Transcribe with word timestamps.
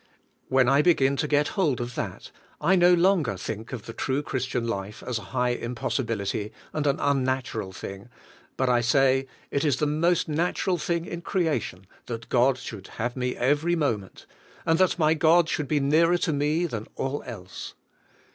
When 0.47 0.67
I 0.67 0.81
begin 0.81 1.15
to 1.17 1.27
get 1.27 1.49
hold 1.49 1.79
of 1.79 1.93
that, 1.93 2.31
I 2.59 2.75
no 2.75 2.91
longer 2.91 3.37
think 3.37 3.71
of 3.71 3.85
the 3.85 3.93
true 3.93 4.23
Christian 4.23 4.67
life 4.67 5.03
as 5.05 5.19
a 5.19 5.29
high 5.29 5.49
impossibility, 5.51 6.51
and 6.73 6.87
an 6.87 6.99
unnatural 6.99 7.71
thing, 7.71 8.09
but 8.57 8.67
I 8.67 8.81
say, 8.81 9.27
"It 9.51 9.63
is 9.63 9.75
the 9.77 9.85
most 9.85 10.27
nat 10.27 10.65
ural 10.65 10.79
thing 10.79 11.05
in 11.05 11.21
creation 11.21 11.85
that 12.07 12.29
God 12.29 12.57
should 12.57 12.87
have 12.97 13.15
me 13.15 13.35
every 13.37 13.75
moment, 13.75 14.25
and 14.65 14.79
that 14.79 14.97
my 14.97 15.13
God 15.13 15.47
should 15.47 15.67
be 15.67 15.79
nearer 15.79 16.17
to 16.17 16.33
me 16.33 16.65
than 16.65 16.87
all 16.95 17.21
else." 17.27 17.75